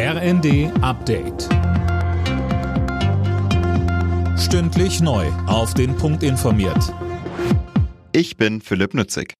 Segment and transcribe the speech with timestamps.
[0.00, 1.48] RND Update.
[4.38, 5.26] Stündlich neu.
[5.48, 6.94] Auf den Punkt informiert.
[8.12, 9.34] Ich bin Philipp Nützig.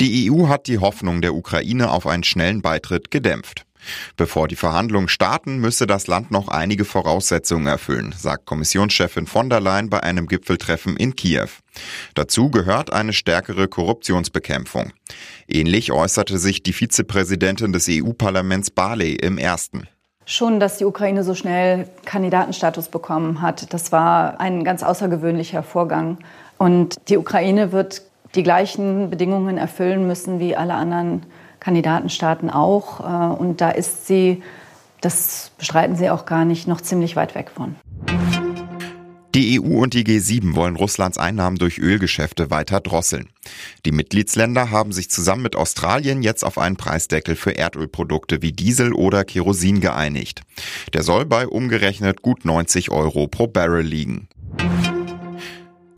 [0.00, 3.64] Die EU hat die Hoffnung der Ukraine auf einen schnellen Beitritt gedämpft.
[4.16, 9.60] Bevor die Verhandlungen starten, müsse das Land noch einige Voraussetzungen erfüllen, sagt Kommissionschefin von der
[9.60, 11.48] Leyen bei einem Gipfeltreffen in Kiew.
[12.14, 14.92] Dazu gehört eine stärkere Korruptionsbekämpfung.
[15.48, 19.88] Ähnlich äußerte sich die Vizepräsidentin des EU-Parlaments Barley im ersten.
[20.26, 26.18] Schon, dass die Ukraine so schnell Kandidatenstatus bekommen hat, das war ein ganz außergewöhnlicher Vorgang.
[26.58, 28.02] Und die Ukraine wird
[28.34, 31.22] die gleichen Bedingungen erfüllen müssen wie alle anderen
[31.60, 33.00] Kandidatenstaaten auch.
[33.00, 34.42] Äh, und da ist sie,
[35.00, 37.76] das bestreiten sie auch gar nicht, noch ziemlich weit weg von.
[39.34, 43.28] Die EU und die G7 wollen Russlands Einnahmen durch Ölgeschäfte weiter drosseln.
[43.84, 48.92] Die Mitgliedsländer haben sich zusammen mit Australien jetzt auf einen Preisdeckel für Erdölprodukte wie Diesel
[48.94, 50.40] oder Kerosin geeinigt.
[50.94, 54.28] Der soll bei umgerechnet gut 90 Euro pro Barrel liegen.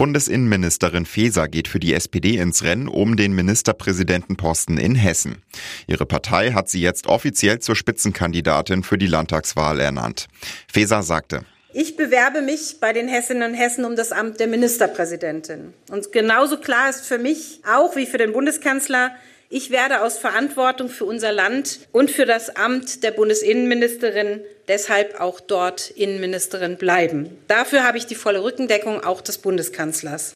[0.00, 5.42] Bundesinnenministerin Faeser geht für die SPD ins Rennen um den Ministerpräsidentenposten in Hessen.
[5.86, 10.28] Ihre Partei hat sie jetzt offiziell zur Spitzenkandidatin für die Landtagswahl ernannt.
[10.72, 15.74] Faeser sagte, ich bewerbe mich bei den Hessinnen und Hessen um das Amt der Ministerpräsidentin.
[15.90, 19.10] Und genauso klar ist für mich auch wie für den Bundeskanzler,
[19.50, 25.40] ich werde aus Verantwortung für unser Land und für das Amt der Bundesinnenministerin deshalb auch
[25.40, 27.36] dort Innenministerin bleiben.
[27.48, 30.34] Dafür habe ich die volle Rückendeckung auch des Bundeskanzlers.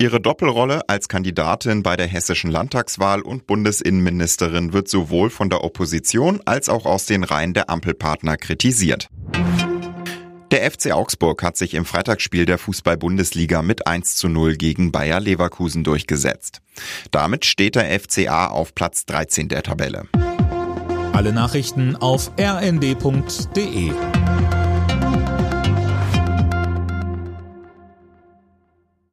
[0.00, 6.40] Ihre Doppelrolle als Kandidatin bei der hessischen Landtagswahl und Bundesinnenministerin wird sowohl von der Opposition
[6.44, 9.08] als auch aus den Reihen der Ampelpartner kritisiert.
[10.50, 15.20] Der FC Augsburg hat sich im Freitagsspiel der Fußball-Bundesliga mit 1 zu 0 gegen Bayer
[15.20, 16.62] Leverkusen durchgesetzt.
[17.10, 20.08] Damit steht der FCA auf Platz 13 der Tabelle.
[21.12, 23.92] Alle Nachrichten auf rnd.de